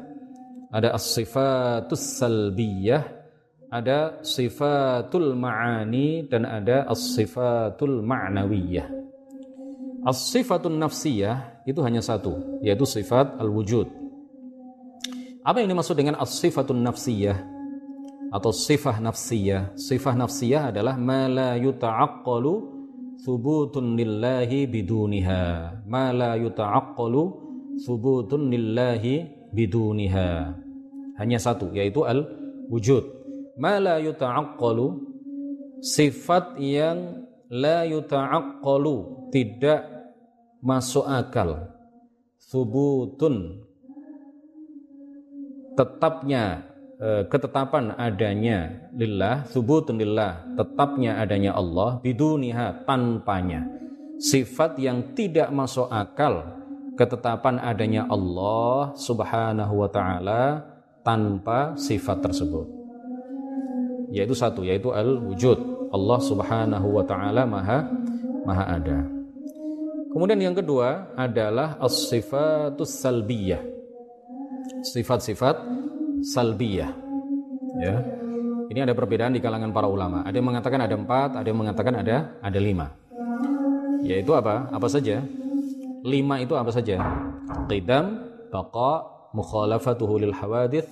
ada 0.68 0.92
as-sifatus 0.92 2.20
salbiyah, 2.20 3.21
ada 3.72 4.20
sifatul 4.20 5.32
ma'ani 5.32 6.28
dan 6.28 6.44
ada 6.44 6.84
as-sifatul 6.92 8.04
ma'nawiyah. 8.04 8.84
As-sifatun 10.04 10.76
nafsiyah 10.76 11.64
itu 11.64 11.80
hanya 11.80 12.04
satu, 12.04 12.60
yaitu 12.60 12.84
sifat 12.84 13.40
al-wujud. 13.40 13.88
Apa 15.40 15.64
yang 15.64 15.72
dimaksud 15.72 15.96
dengan 15.96 16.20
as-sifatun 16.20 16.84
nafsiyah 16.84 17.40
atau 18.28 18.52
sifah 18.52 19.00
nafsiyah? 19.00 19.72
Sifah 19.72 20.20
nafsiyah 20.20 20.68
adalah 20.68 21.00
ma 21.00 21.24
la 21.32 21.56
yuta'aqqalu 21.56 22.52
thubutun 23.24 23.96
lillahi 23.96 24.68
biduniha. 24.68 25.80
Ma 25.88 26.12
la 26.12 26.36
yuta'aqqalu 26.36 27.22
thubutun 27.88 28.52
lillahi 28.52 29.48
biduniha. 29.48 30.60
Hanya 31.16 31.38
satu, 31.40 31.72
yaitu 31.72 32.04
al-wujud 32.04 33.21
ma 33.56 33.76
la 33.76 34.00
yuta'aqqalu 34.00 34.86
sifat 35.82 36.56
yang 36.62 37.26
la 37.52 37.84
yuta'aqqalu 37.84 39.28
tidak 39.34 39.84
masuk 40.62 41.04
akal. 41.04 41.68
Subutun 42.38 43.64
tetapnya 45.72 46.68
e, 47.00 47.24
ketetapan 47.32 47.96
adanya 47.96 48.92
lillah 48.92 49.48
subutun 49.48 49.96
lillah 49.96 50.52
tetapnya 50.52 51.16
adanya 51.16 51.56
Allah 51.56 51.98
biduniha 52.00 52.84
tanpanya. 52.84 53.64
Sifat 54.22 54.78
yang 54.78 55.16
tidak 55.18 55.50
masuk 55.50 55.90
akal 55.90 56.62
ketetapan 56.94 57.58
adanya 57.58 58.06
Allah 58.06 58.92
subhanahu 58.94 59.82
wa 59.82 59.88
ta'ala 59.88 60.62
tanpa 61.02 61.74
sifat 61.74 62.20
tersebut 62.22 62.81
yaitu 64.12 64.36
satu 64.36 64.60
yaitu 64.60 64.92
al 64.92 65.16
wujud 65.24 65.88
Allah 65.88 66.20
Subhanahu 66.20 67.00
wa 67.00 67.04
taala 67.08 67.48
maha 67.48 67.88
maha 68.44 68.64
ada. 68.76 68.98
Kemudian 70.12 70.52
yang 70.52 70.52
kedua 70.52 71.16
adalah 71.16 71.80
as-sifatus 71.80 73.00
salbiyah. 73.00 73.64
Sifat-sifat 74.84 75.56
salbiyah. 76.20 76.92
Ya. 77.80 77.96
Ini 78.68 78.84
ada 78.84 78.92
perbedaan 78.92 79.32
di 79.32 79.40
kalangan 79.40 79.72
para 79.72 79.88
ulama. 79.88 80.20
Ada 80.24 80.36
yang 80.36 80.48
mengatakan 80.52 80.80
ada 80.84 80.94
empat, 80.96 81.30
ada 81.40 81.48
yang 81.48 81.60
mengatakan 81.60 81.94
ada 81.96 82.16
ada 82.44 82.58
lima. 82.60 82.92
Yaitu 84.04 84.36
apa? 84.36 84.68
Apa 84.68 84.88
saja? 84.92 85.24
Lima 86.04 86.40
itu 86.44 86.52
apa 86.60 86.68
saja? 86.68 87.00
Qidam, 87.68 88.28
baqa, 88.52 89.08
mukhalafatuhu 89.32 90.20
lil 90.20 90.34
hawadith, 90.36 90.88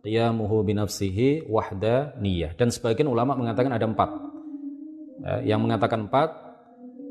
qiyamuhu 0.00 0.64
binafsihi 0.64 1.48
wahda 1.48 2.16
niyah 2.16 2.56
dan 2.56 2.72
sebagian 2.72 3.08
ulama 3.08 3.36
mengatakan 3.36 3.72
ada 3.72 3.84
empat 3.84 4.10
ya, 5.20 5.54
yang 5.54 5.60
mengatakan 5.60 6.08
empat 6.08 6.50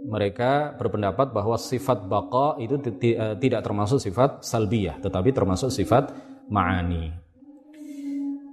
mereka 0.10 0.74
berpendapat 0.80 1.36
bahwa 1.36 1.60
sifat 1.60 2.08
baqa 2.08 2.58
itu 2.64 2.80
eh, 3.04 3.36
tidak 3.38 3.62
termasuk 3.62 4.00
sifat 4.00 4.42
salbiyah 4.42 4.98
tetapi 5.04 5.30
termasuk 5.36 5.70
sifat 5.70 6.12
ma'ani. 6.50 7.30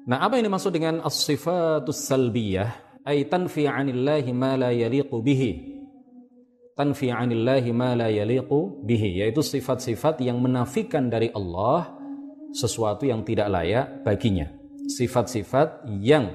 Nah, 0.06 0.22
apa 0.22 0.38
yang 0.38 0.46
dimaksud 0.46 0.70
dengan 0.70 1.02
as-sifatus 1.02 2.06
salbiyah? 2.06 3.02
Ay 3.02 3.26
tanfi 3.26 3.66
'anillahi 3.66 4.30
ma 4.30 4.54
la 4.54 4.70
yaliqu 4.70 5.18
bihi. 5.18 5.50
Tanfi 6.78 7.10
'anillahi 7.10 7.74
ma 7.74 7.98
la 7.98 8.06
yaliqu 8.06 8.86
bihi, 8.86 9.22
yaitu 9.22 9.42
sifat-sifat 9.42 10.22
yang 10.22 10.38
menafikan 10.38 11.10
dari 11.10 11.30
Allah 11.34 11.95
sesuatu 12.52 13.06
yang 13.06 13.24
tidak 13.26 13.48
layak 13.50 14.02
baginya. 14.06 14.50
Sifat-sifat 14.86 15.86
yang 15.98 16.30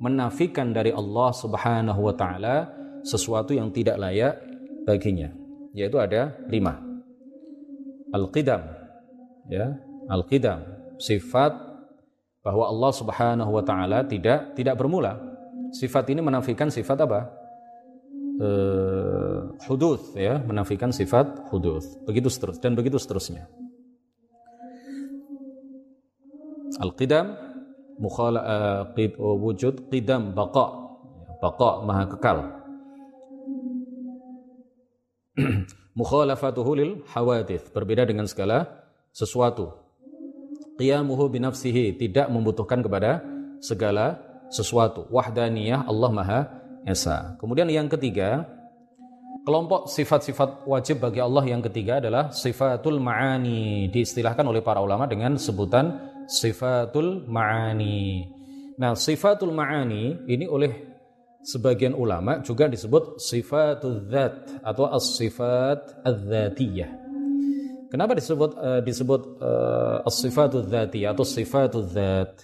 menafikan 0.00 0.72
dari 0.72 0.90
Allah 0.90 1.30
Subhanahu 1.36 2.00
wa 2.08 2.14
taala 2.16 2.72
sesuatu 3.04 3.52
yang 3.52 3.68
tidak 3.68 4.00
layak 4.00 4.40
baginya. 4.88 5.28
Yaitu 5.76 6.00
ada 6.00 6.34
lima. 6.48 6.80
Al-qidam, 8.10 8.62
ya, 9.46 9.78
al-qidam, 10.10 10.66
sifat 10.98 11.54
bahwa 12.42 12.66
Allah 12.66 12.90
Subhanahu 12.90 13.50
wa 13.54 13.62
taala 13.62 14.02
tidak 14.02 14.56
tidak 14.58 14.74
bermula. 14.74 15.14
Sifat 15.70 16.10
ini 16.10 16.18
menafikan 16.18 16.66
sifat 16.72 17.06
apa? 17.06 17.30
Uh, 18.40 19.52
hudud 19.68 20.00
ya, 20.16 20.40
menafikan 20.42 20.90
sifat 20.90 21.52
hudud. 21.52 21.84
Begitu 22.08 22.32
seterus 22.32 22.58
dan 22.58 22.74
begitu 22.74 22.96
seterusnya. 22.96 23.46
Al-qidam 26.78 27.34
mukhala 27.98 28.40
uh, 28.40 28.82
qid, 28.94 29.18
uh, 29.18 29.34
wujud 29.34 29.90
qidam 29.90 30.30
baqa. 30.36 30.70
Baqa 31.40 31.70
maha 31.82 32.04
kekal. 32.06 32.38
Mukhalafatuhu 36.00 36.70
lil 36.76 36.90
hawadith, 37.10 37.74
berbeda 37.74 38.06
dengan 38.06 38.28
segala 38.30 38.86
sesuatu. 39.10 39.72
Qiyamuhu 40.78 41.28
binafsihi. 41.32 41.96
Tidak 41.98 42.30
membutuhkan 42.30 42.84
kepada 42.84 43.24
segala 43.60 44.20
sesuatu. 44.48 45.08
Wahdaniyah 45.12 45.84
Allah 45.84 46.10
Maha 46.12 46.40
Esa. 46.88 47.36
Kemudian 47.36 47.68
yang 47.68 47.92
ketiga 47.92 48.48
kelompok 49.44 49.88
sifat-sifat 49.92 50.64
wajib 50.64 51.04
bagi 51.04 51.20
Allah 51.20 51.44
yang 51.44 51.60
ketiga 51.60 52.00
adalah 52.00 52.32
sifatul 52.32 52.96
ma'ani. 53.00 53.92
Diistilahkan 53.92 54.44
oleh 54.44 54.64
para 54.64 54.80
ulama 54.80 55.04
dengan 55.04 55.36
sebutan 55.36 55.96
sifatul 56.30 57.26
ma'ani 57.26 58.30
nah 58.78 58.94
sifatul 58.94 59.50
ma'ani 59.50 60.30
ini 60.30 60.46
oleh 60.46 60.72
sebagian 61.42 61.98
ulama 61.98 62.38
juga 62.46 62.70
disebut 62.70 63.18
sifatul 63.18 64.06
zat 64.06 64.62
atau 64.62 64.86
as-sifat 64.86 66.06
az-zatiyah 66.06 67.00
Kenapa 67.90 68.14
disebut 68.14 68.54
uh, 68.54 68.78
disebut 68.86 69.42
uh, 69.42 70.06
as-sifatul 70.06 70.62
dzati 70.62 71.02
atau 71.02 71.26
sifatul 71.26 71.90
dzat? 71.90 72.38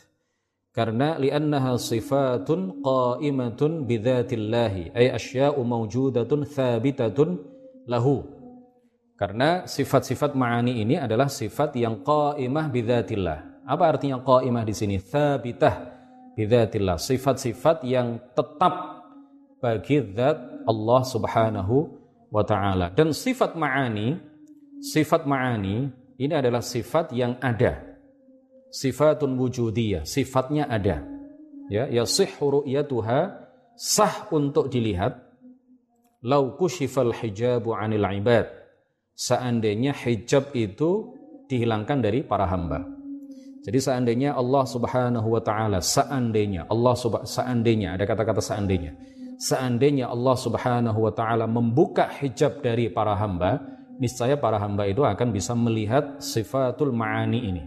Karena 0.74 1.14
li'annaha 1.22 1.78
sifatun 1.78 2.82
qa'imatun 2.82 3.86
bidzatillahi 3.86 4.90
ay 4.92 5.06
asya'u 5.14 5.62
mawjudatun 5.62 6.50
thabitatun 6.50 7.38
lahu. 7.86 8.26
Karena 9.14 9.64
sifat-sifat 9.64 10.34
ma'ani 10.34 10.82
ini 10.82 10.98
adalah 10.98 11.30
sifat 11.30 11.78
yang 11.78 12.02
qa'imah 12.02 12.66
bidzatillah. 12.68 13.55
Apa 13.66 13.90
artinya 13.90 14.22
qa'imah 14.22 14.62
di 14.62 14.74
sini? 14.74 14.96
Thabitah 15.02 15.74
bidzatillah. 16.38 17.02
Sifat-sifat 17.02 17.82
yang 17.82 18.22
tetap 18.30 19.02
bagi 19.58 19.98
zat 20.14 20.38
Allah 20.70 21.02
Subhanahu 21.02 21.76
wa 22.30 22.42
taala. 22.46 22.94
Dan 22.94 23.10
sifat 23.10 23.58
ma'ani 23.58 24.14
sifat 24.78 25.26
ma'ani 25.26 25.90
ini 26.16 26.32
adalah 26.32 26.62
sifat 26.62 27.10
yang 27.10 27.36
ada. 27.42 27.82
Sifatun 28.70 29.34
wujudiyah, 29.34 30.06
sifatnya 30.06 30.70
ada. 30.70 31.02
Ya, 31.66 31.90
yasihhu 31.90 32.62
ru'yatuha 32.62 33.34
sah 33.74 34.30
untuk 34.30 34.70
dilihat. 34.70 35.26
Lau 36.22 36.54
kushifal 36.54 37.10
hijabu 37.10 37.74
'anil 37.74 38.06
ibad. 38.22 38.46
Seandainya 39.16 39.96
hijab 39.96 40.52
itu 40.52 41.16
dihilangkan 41.48 42.04
dari 42.04 42.20
para 42.20 42.44
hamba. 42.44 42.95
Jadi 43.66 43.78
seandainya 43.82 44.38
Allah 44.38 44.62
Subhanahu 44.62 45.26
wa 45.26 45.42
taala, 45.42 45.82
seandainya 45.82 46.70
Allah 46.70 46.94
seandainya 47.26 47.98
ada 47.98 48.06
kata-kata 48.06 48.38
seandainya. 48.38 48.94
Seandainya 49.42 50.06
Allah 50.06 50.38
Subhanahu 50.38 50.98
wa 51.02 51.10
taala 51.10 51.50
membuka 51.50 52.06
hijab 52.06 52.62
dari 52.62 52.86
para 52.86 53.18
hamba, 53.18 53.58
niscaya 53.98 54.38
para 54.38 54.62
hamba 54.62 54.86
itu 54.86 55.02
akan 55.02 55.34
bisa 55.34 55.50
melihat 55.58 56.22
sifatul 56.22 56.94
ma'ani 56.94 57.40
ini. 57.42 57.64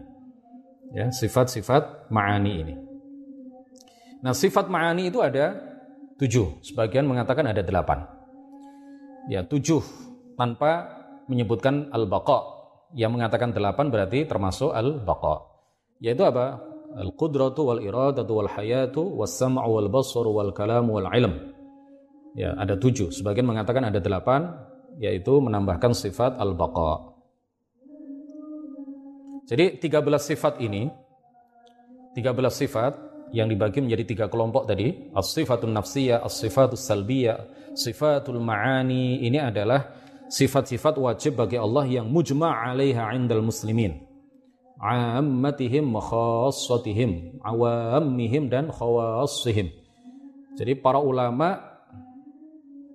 Ya, 0.96 1.12
sifat-sifat 1.12 2.08
ma'ani 2.08 2.52
ini. 2.64 2.76
Nah, 4.24 4.32
sifat 4.32 4.72
ma'ani 4.72 5.12
itu 5.12 5.20
ada 5.20 5.60
tujuh. 6.16 6.64
Sebagian 6.64 7.12
mengatakan 7.12 7.44
ada 7.44 7.60
delapan. 7.60 8.08
Ya, 9.28 9.44
tujuh 9.44 9.84
tanpa 10.40 10.96
menyebutkan 11.28 11.92
al-baqa. 11.92 12.56
Yang 12.96 13.12
mengatakan 13.20 13.54
delapan 13.54 13.92
berarti 13.94 14.26
termasuk 14.26 14.74
al-baqa. 14.74 15.49
Yaitu 16.00 16.24
apa? 16.24 16.64
Al-qudratu 16.96 17.70
wal 17.70 17.84
iradatu 17.84 18.32
wal 18.40 18.50
hayatu 18.50 19.04
was 19.04 19.36
sam'u 19.36 19.68
wal 19.68 19.92
basaru 19.92 20.32
wal 20.32 20.52
kalamu 20.56 20.98
wal 20.98 21.12
ilm. 21.12 21.54
Ya, 22.34 22.56
ada 22.56 22.80
tujuh. 22.80 23.12
Sebagian 23.12 23.46
mengatakan 23.46 23.84
ada 23.84 24.00
delapan, 24.00 24.48
yaitu 24.98 25.38
menambahkan 25.38 25.92
sifat 25.92 26.40
al-baqa. 26.40 27.14
Jadi 29.50 29.82
13 29.82 30.22
sifat 30.22 30.62
ini 30.62 30.90
13 32.14 32.54
sifat 32.54 32.94
yang 33.34 33.50
dibagi 33.50 33.82
menjadi 33.82 34.04
tiga 34.06 34.26
kelompok 34.26 34.66
tadi, 34.66 35.14
as-sifatun 35.14 35.74
nafsiyah, 35.74 36.26
as-sifatus 36.26 36.82
salbiyah, 36.82 37.74
sifatul 37.78 38.42
ma'ani 38.42 39.22
ini 39.26 39.38
adalah 39.38 39.94
sifat-sifat 40.30 40.98
wajib 40.98 41.38
bagi 41.38 41.58
Allah 41.58 41.86
yang 41.86 42.10
mujma' 42.10 42.50
'alaiha 42.50 43.14
'indal 43.14 43.46
muslimin. 43.46 44.09
Ammatihim 44.80 45.92
wa 45.92 46.00
khassatihim, 46.00 47.44
awammihim 47.44 48.48
dan 48.48 48.72
khawassihim. 48.72 49.70
Jadi 50.56 50.80
para 50.80 51.04
ulama 51.04 51.60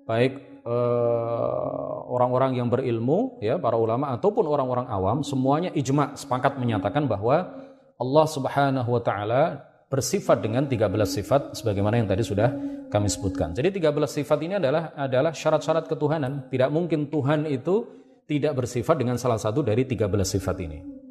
baik 0.08 0.54
Eh, 0.64 1.94
orang-orang 2.08 2.56
yang 2.56 2.72
berilmu, 2.72 3.36
ya 3.44 3.60
para 3.60 3.76
ulama 3.76 4.16
ataupun 4.16 4.48
orang-orang 4.48 4.88
awam, 4.88 5.20
semuanya 5.20 5.68
ijma 5.76 6.16
sepakat 6.16 6.56
menyatakan 6.56 7.04
bahwa 7.04 7.52
Allah 8.00 8.24
Subhanahu 8.24 8.88
wa 8.88 9.02
taala 9.04 9.60
bersifat 9.92 10.40
dengan 10.40 10.64
13 10.64 10.88
sifat 11.04 11.60
sebagaimana 11.60 12.00
yang 12.00 12.08
tadi 12.08 12.24
sudah 12.24 12.48
kami 12.88 13.12
sebutkan. 13.12 13.52
Jadi 13.52 13.76
13 13.76 14.24
sifat 14.24 14.40
ini 14.40 14.56
adalah 14.56 14.96
adalah 14.96 15.36
syarat-syarat 15.36 15.84
ketuhanan. 15.84 16.48
Tidak 16.48 16.72
mungkin 16.72 17.12
Tuhan 17.12 17.44
itu 17.44 17.84
tidak 18.24 18.64
bersifat 18.64 18.96
dengan 18.96 19.20
salah 19.20 19.36
satu 19.36 19.60
dari 19.60 19.84
13 19.84 20.08
sifat 20.24 20.56
ini. 20.64 21.03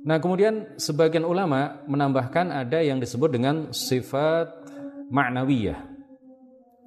Nah, 0.00 0.16
kemudian 0.16 0.80
sebagian 0.80 1.28
ulama 1.28 1.84
menambahkan 1.84 2.48
ada 2.48 2.80
yang 2.80 2.96
disebut 2.96 3.28
dengan 3.36 3.68
sifat 3.68 4.48
ma'nawiyah. 5.12 5.76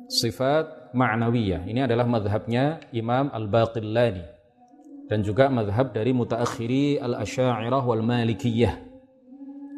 Sifat 0.10 0.94
ma'nawiyah. 0.98 1.70
Ini 1.70 1.86
adalah 1.86 2.10
madhabnya 2.10 2.82
Imam 2.90 3.30
Al-Baqillani 3.30 4.34
dan 5.14 5.20
juga 5.22 5.52
madhab 5.52 5.92
dari 5.92 6.16
mutaakhiri 6.16 6.98
al-asyairah 6.98 7.84
wal 7.84 8.02
malikiyah 8.02 8.82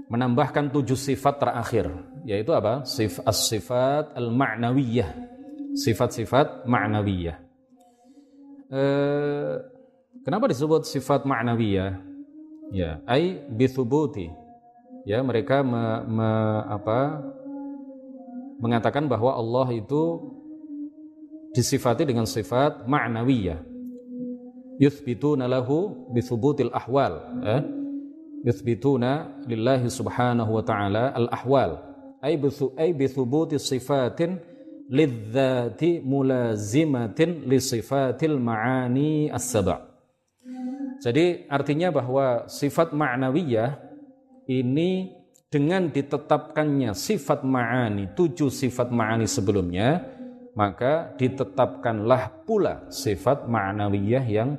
menambahkan 0.07 0.69
tujuh 0.69 0.95
sifat 0.95 1.41
terakhir 1.41 1.89
yaitu 2.23 2.53
apa? 2.53 2.85
Sif 2.85 3.17
as-sifat 3.25 4.13
al-ma'nawiyah 4.13 5.09
sifat-sifat 5.75 6.63
ma'nawiyah 6.69 7.35
e, 8.69 8.81
kenapa 10.23 10.45
disebut 10.47 10.87
sifat 10.87 11.25
ma'nawiyah? 11.25 12.14
Ya, 12.71 13.01
ai 13.05 13.41
bithubuti 13.49 14.29
ya, 15.05 15.21
mereka 15.21 15.61
me, 15.61 15.83
me, 16.09 16.29
apa, 16.65 17.21
mengatakan 18.57 19.05
bahwa 19.05 19.37
Allah 19.37 19.69
itu 19.75 20.33
disifati 21.55 22.03
dengan 22.03 22.27
sifat 22.27 22.83
ma'nawiyah. 22.83 23.61
Yuthbituna 24.75 25.47
lahu 25.47 26.11
bithubutil 26.11 26.67
ahwal 26.75 27.39
eh? 27.47 27.63
yuthbituna 28.43 29.41
lillahi 29.47 29.87
subhanahu 29.87 30.51
wa 30.51 30.63
ta'ala 30.67 31.15
al 31.15 31.31
ahwal 31.31 31.79
ay 32.19 32.35
bithu 32.35 32.75
ay 32.75 32.91
bithubuti 32.91 33.55
sifatin 33.55 34.35
lidzati 34.91 36.03
mulazimatin 36.03 37.47
li 37.47 37.57
sifatil 37.57 38.35
ma'ani 38.35 39.31
as-sab' 39.31 39.94
jadi 41.03 41.47
artinya 41.51 41.91
bahwa 41.91 42.47
sifat 42.47 42.95
ma'nawiyah 42.95 43.77
ini 44.47 45.11
dengan 45.51 45.87
ditetapkannya 45.91 46.91
sifat 46.95 47.43
ma'ani 47.43 48.13
tujuh 48.15 48.51
sifat 48.51 48.91
ma'ani 48.91 49.25
sebelumnya 49.25 50.15
maka 50.55 51.11
ditetapkanlah 51.19 52.47
pula 52.47 52.87
sifat 52.87 53.45
ma'nawiyah 53.45 54.25
yang 54.25 54.55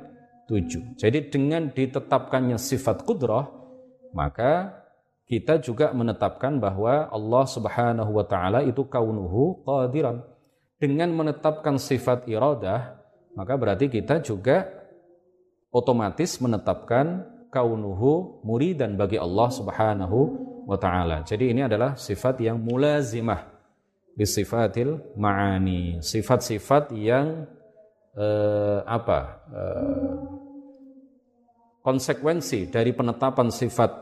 tujuh. 0.47 0.95
Jadi 0.95 1.27
dengan 1.27 1.73
ditetapkannya 1.73 2.55
sifat 2.55 3.03
kudrah, 3.03 3.49
maka 4.13 4.77
kita 5.27 5.59
juga 5.59 5.91
menetapkan 5.91 6.61
bahwa 6.61 7.11
Allah 7.11 7.45
Subhanahu 7.49 8.15
wa 8.15 8.23
taala 8.23 8.63
itu 8.63 8.87
kaunuhu 8.87 9.65
qadiran. 9.67 10.23
Dengan 10.77 11.09
menetapkan 11.17 11.81
sifat 11.81 12.29
iradah, 12.29 13.01
maka 13.33 13.53
berarti 13.57 13.89
kita 13.89 14.21
juga 14.21 14.69
otomatis 15.77 16.41
menetapkan 16.41 17.21
kaunuhu 17.53 18.41
muridan 18.41 18.97
bagi 18.97 19.21
Allah 19.21 19.49
Subhanahu 19.53 20.19
wa 20.65 20.77
taala. 20.81 21.21
Jadi 21.21 21.53
ini 21.53 21.61
adalah 21.61 21.93
sifat 21.93 22.41
yang 22.41 22.57
mulazimah 22.57 23.45
bisifatil 24.17 24.97
ma'ani, 25.13 26.01
sifat-sifat 26.01 26.89
yang 26.97 27.45
eh, 28.17 28.79
apa? 28.81 29.19
Eh, 29.53 30.15
konsekuensi 31.85 32.67
dari 32.67 32.91
penetapan 32.91 33.47
sifat 33.53 33.93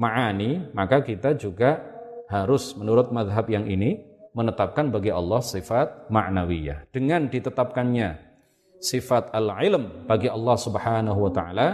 ma'ani, 0.00 0.72
maka 0.74 1.04
kita 1.04 1.36
juga 1.36 1.78
harus 2.26 2.74
menurut 2.74 3.12
madhab 3.12 3.46
yang 3.52 3.68
ini 3.68 4.02
menetapkan 4.34 4.90
bagi 4.90 5.14
Allah 5.14 5.38
sifat 5.38 6.10
ma'nawiyah. 6.10 6.90
Dengan 6.90 7.30
ditetapkannya 7.30 8.23
sifat 8.84 9.32
al-ilm 9.32 10.04
bagi 10.04 10.28
Allah 10.28 10.56
Subhanahu 10.60 11.16
wa 11.24 11.32
taala, 11.32 11.68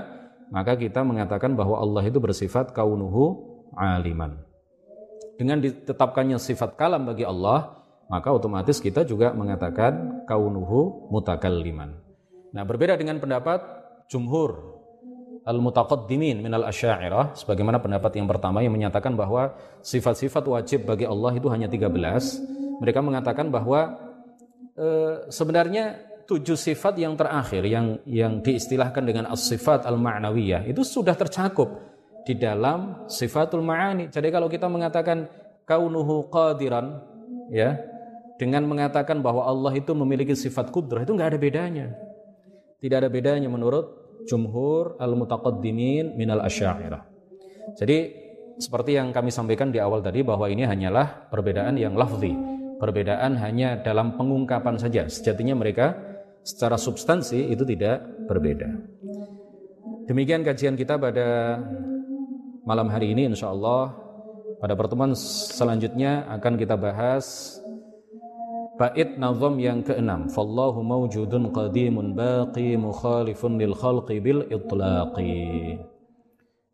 maka 0.54 0.78
kita 0.78 1.02
mengatakan 1.02 1.58
bahwa 1.58 1.82
Allah 1.82 2.06
itu 2.06 2.22
bersifat 2.22 2.70
kaunuhu 2.70 3.50
aliman. 3.74 4.38
Dengan 5.34 5.58
ditetapkannya 5.58 6.38
sifat 6.38 6.78
kalam 6.78 7.10
bagi 7.10 7.26
Allah, 7.26 7.82
maka 8.06 8.30
otomatis 8.30 8.78
kita 8.78 9.02
juga 9.02 9.34
mengatakan 9.34 10.22
kaunuhu 10.30 11.10
mutakalliman. 11.10 11.98
Nah, 12.54 12.62
berbeda 12.62 12.94
dengan 12.94 13.18
pendapat 13.18 13.62
jumhur 14.10 14.82
al-mutaqaddimin 15.46 16.42
minal 16.44 16.68
asy'ariyah 16.68 17.38
sebagaimana 17.38 17.80
pendapat 17.80 18.12
yang 18.18 18.28
pertama 18.28 18.60
yang 18.60 18.74
menyatakan 18.74 19.16
bahwa 19.16 19.56
sifat-sifat 19.80 20.44
wajib 20.44 20.84
bagi 20.84 21.08
Allah 21.08 21.32
itu 21.32 21.48
hanya 21.48 21.70
13 21.70 21.88
mereka 22.82 23.00
mengatakan 23.00 23.48
bahwa 23.48 23.96
e, 24.76 24.86
sebenarnya 25.32 26.09
tujuh 26.30 26.54
sifat 26.54 26.94
yang 27.02 27.18
terakhir 27.18 27.66
yang 27.66 27.98
yang 28.06 28.38
diistilahkan 28.38 29.02
dengan 29.02 29.26
as-sifat 29.34 29.82
al-ma'nawiyah 29.82 30.70
itu 30.70 30.86
sudah 30.86 31.18
tercakup 31.18 31.66
di 32.22 32.38
dalam 32.38 33.10
sifatul 33.10 33.66
ma'ani. 33.66 34.14
Jadi 34.14 34.30
kalau 34.30 34.46
kita 34.46 34.70
mengatakan 34.70 35.26
kaunuhu 35.66 36.30
qadiran 36.30 37.02
ya 37.50 37.74
dengan 38.38 38.62
mengatakan 38.70 39.18
bahwa 39.18 39.42
Allah 39.42 39.74
itu 39.74 39.90
memiliki 39.90 40.38
sifat 40.38 40.70
kudrah 40.70 41.02
itu 41.02 41.10
nggak 41.10 41.34
ada 41.34 41.40
bedanya. 41.42 41.86
Tidak 42.78 42.96
ada 42.96 43.10
bedanya 43.10 43.50
menurut 43.50 44.22
jumhur 44.30 44.96
al-mutaqaddimin 45.02 46.14
minal 46.14 46.46
asy'ariyah. 46.46 47.02
Jadi 47.74 47.98
seperti 48.60 48.96
yang 48.96 49.10
kami 49.10 49.34
sampaikan 49.34 49.74
di 49.74 49.82
awal 49.82 50.00
tadi 50.00 50.22
bahwa 50.22 50.46
ini 50.46 50.62
hanyalah 50.64 51.28
perbedaan 51.28 51.76
yang 51.76 51.98
lafzi, 51.98 52.32
perbedaan 52.80 53.36
hanya 53.36 53.80
dalam 53.80 54.16
pengungkapan 54.16 54.80
saja. 54.80 55.04
Sejatinya 55.08 55.56
mereka 55.56 56.09
secara 56.50 56.74
substansi 56.74 57.54
itu 57.54 57.62
tidak 57.62 58.02
berbeda. 58.26 58.66
Demikian 60.10 60.42
kajian 60.42 60.74
kita 60.74 60.98
pada 60.98 61.62
malam 62.66 62.90
hari 62.90 63.14
ini 63.14 63.30
insya 63.30 63.54
Allah 63.54 63.94
pada 64.58 64.74
pertemuan 64.74 65.14
selanjutnya 65.14 66.26
akan 66.26 66.58
kita 66.58 66.74
bahas 66.74 67.56
Bait 68.80 69.20
nazam 69.20 69.60
yang 69.60 69.84
keenam, 69.84 70.24
fallahu 70.32 70.80
mawjudun 70.80 71.52
qadimun 71.52 72.16
baqi 72.16 72.80
mukhalifun 72.80 73.60
lil 73.60 73.76
khalqi 73.76 74.24
bil 74.24 74.48
itlaqi. 74.48 75.76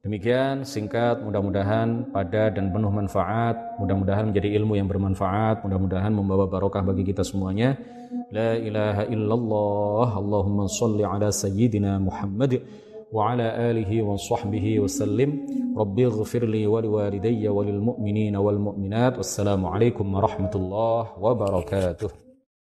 Demikian 0.06 0.62
singkat 0.62 1.18
mudah-mudahan 1.18 2.14
pada 2.14 2.54
dan 2.54 2.70
penuh 2.70 2.94
manfaat, 2.94 3.58
mudah-mudahan 3.82 4.30
menjadi 4.30 4.54
ilmu 4.54 4.78
yang 4.78 4.86
bermanfaat, 4.86 5.66
mudah-mudahan 5.66 6.14
membawa 6.14 6.46
barokah 6.46 6.78
bagi 6.86 7.02
kita 7.10 7.26
semuanya. 7.26 7.74
La 8.30 8.54
ilaha 8.54 9.02
illallah, 9.10 10.08
Allahumma 10.14 10.70
salli 10.70 11.02
ala 11.02 11.34
sayyidina 11.34 11.98
Muhammad 11.98 12.62
wa 13.10 13.34
ala 13.34 13.50
alihi 13.58 14.06
wa 14.06 14.14
sahbihi 14.14 14.78
wa 14.78 14.86
sallim. 14.86 15.42
Rabbi 15.74 16.06
ighfirli 16.06 16.70
wa 16.70 16.78
liwalidayya 16.78 17.50
wa 17.50 17.66
lil 17.66 17.82
mu'minina 17.82 18.38
wal 18.38 18.62
mu'minat. 18.62 19.18
Wassalamualaikum 19.18 20.06
warahmatullahi 20.06 21.18
wabarakatuh. 21.18 22.25